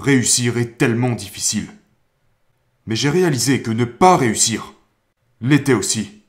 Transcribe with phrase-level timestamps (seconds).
[0.00, 1.66] Réussir est tellement difficile.
[2.86, 4.72] Mais j'ai réalisé que ne pas réussir
[5.42, 6.22] l'était aussi.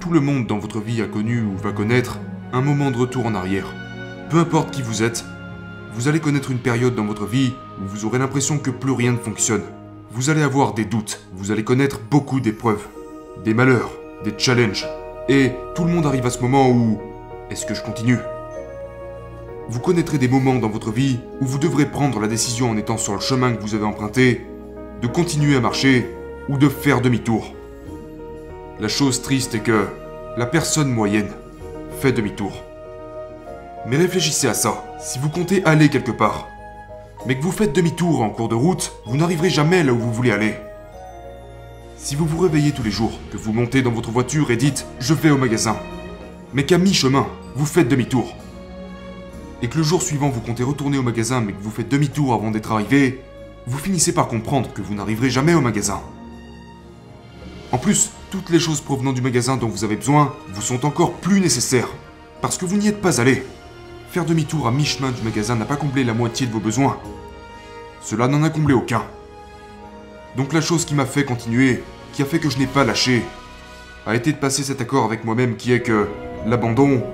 [0.00, 2.18] Tout le monde dans votre vie a connu ou va connaître
[2.54, 3.74] un moment de retour en arrière.
[4.30, 5.26] Peu importe qui vous êtes,
[5.92, 9.12] vous allez connaître une période dans votre vie où vous aurez l'impression que plus rien
[9.12, 9.62] ne fonctionne.
[10.12, 12.84] Vous allez avoir des doutes, vous allez connaître beaucoup d'épreuves,
[13.44, 13.92] des malheurs,
[14.24, 14.88] des challenges.
[15.28, 16.98] Et tout le monde arrive à ce moment où...
[17.48, 18.18] Est-ce que je continue?
[19.68, 22.96] Vous connaîtrez des moments dans votre vie où vous devrez prendre la décision en étant
[22.96, 24.44] sur le chemin que vous avez emprunté,
[25.00, 26.10] de continuer à marcher
[26.48, 27.54] ou de faire demi-tour.
[28.80, 29.86] La chose triste est que
[30.36, 31.30] la personne moyenne
[32.00, 32.52] fait demi-tour.
[33.86, 34.84] Mais réfléchissez à ça.
[35.00, 36.48] Si vous comptez aller quelque part,
[37.26, 40.12] mais que vous faites demi-tour en cours de route, vous n'arriverez jamais là où vous
[40.12, 40.54] voulez aller.
[41.96, 44.86] Si vous vous réveillez tous les jours, que vous montez dans votre voiture et dites
[45.00, 45.76] je vais au magasin,
[46.54, 48.34] mais qu'à mi-chemin, vous faites demi-tour,
[49.62, 52.32] et que le jour suivant vous comptez retourner au magasin mais que vous faites demi-tour
[52.32, 53.20] avant d'être arrivé,
[53.66, 56.00] vous finissez par comprendre que vous n'arriverez jamais au magasin.
[57.72, 61.12] En plus, toutes les choses provenant du magasin dont vous avez besoin vous sont encore
[61.12, 61.88] plus nécessaires,
[62.40, 63.44] parce que vous n'y êtes pas allé.
[64.10, 66.98] Faire demi-tour à mi-chemin du magasin n'a pas comblé la moitié de vos besoins.
[68.00, 69.04] Cela n'en a comblé aucun.
[70.36, 73.22] Donc la chose qui m'a fait continuer, qui a fait que je n'ai pas lâché,
[74.06, 76.08] a été de passer cet accord avec moi-même qui est que
[76.44, 77.04] l'abandon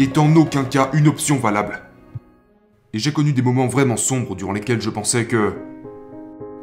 [0.00, 1.82] est en aucun cas une option valable.
[2.92, 5.52] Et j'ai connu des moments vraiment sombres durant lesquels je pensais que...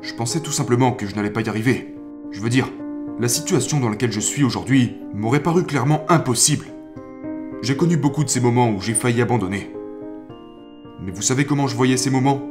[0.00, 1.94] Je pensais tout simplement que je n'allais pas y arriver.
[2.30, 2.70] Je veux dire,
[3.20, 6.64] la situation dans laquelle je suis aujourd'hui m'aurait paru clairement impossible.
[7.60, 9.70] J'ai connu beaucoup de ces moments où j'ai failli abandonner.
[11.02, 12.48] Mais vous savez comment je voyais ces moments?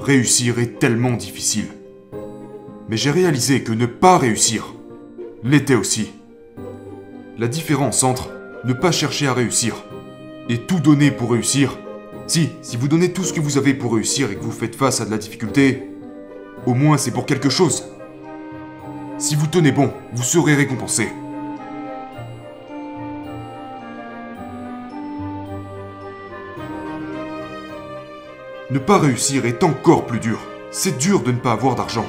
[0.00, 1.68] Réussir est tellement difficile.
[2.88, 4.74] Mais j'ai réalisé que ne pas réussir
[5.44, 6.12] l'était aussi.
[7.38, 8.30] La différence entre
[8.64, 9.84] ne pas chercher à réussir
[10.48, 11.78] et tout donner pour réussir.
[12.26, 14.74] Si, si vous donnez tout ce que vous avez pour réussir et que vous faites
[14.74, 15.90] face à de la difficulté,
[16.66, 17.84] au moins c'est pour quelque chose.
[19.18, 21.08] Si vous tenez bon, vous serez récompensé.
[28.70, 30.40] Ne pas réussir est encore plus dur.
[30.70, 32.06] C'est dur de ne pas avoir d'argent.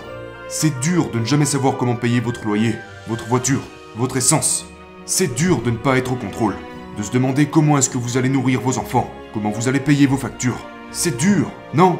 [0.47, 2.75] C'est dur de ne jamais savoir comment payer votre loyer,
[3.09, 3.59] votre voiture,
[3.97, 4.65] votre essence.
[5.05, 6.55] C'est dur de ne pas être au contrôle.
[6.97, 10.07] De se demander comment est-ce que vous allez nourrir vos enfants, comment vous allez payer
[10.07, 10.57] vos factures.
[10.91, 11.99] C'est dur, non?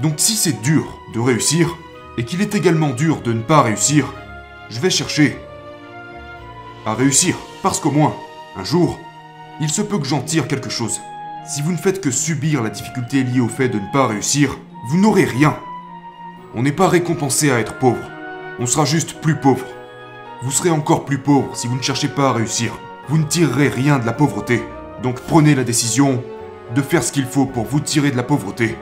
[0.00, 1.76] Donc si c'est dur de réussir,
[2.16, 4.14] et qu'il est également dur de ne pas réussir,
[4.70, 5.36] je vais chercher
[6.86, 8.16] à réussir, parce qu'au moins,
[8.56, 8.98] un jour,
[9.60, 10.98] il se peut que j'en tire quelque chose.
[11.48, 14.58] Si vous ne faites que subir la difficulté liée au fait de ne pas réussir,
[14.90, 15.56] vous n'aurez rien.
[16.54, 18.10] On n'est pas récompensé à être pauvre,
[18.58, 19.64] on sera juste plus pauvre.
[20.42, 22.78] Vous serez encore plus pauvre si vous ne cherchez pas à réussir.
[23.08, 24.62] Vous ne tirerez rien de la pauvreté.
[25.02, 26.22] Donc prenez la décision
[26.74, 28.76] de faire ce qu'il faut pour vous tirer de la pauvreté.